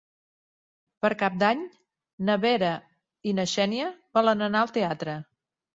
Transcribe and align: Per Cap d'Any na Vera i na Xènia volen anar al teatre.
Per 1.05 1.11
Cap 1.19 1.35
d'Any 1.43 1.61
na 2.31 2.39
Vera 2.47 2.73
i 3.29 3.35
na 3.43 3.49
Xènia 3.55 3.95
volen 4.21 4.47
anar 4.49 4.67
al 4.67 4.77
teatre. 4.81 5.23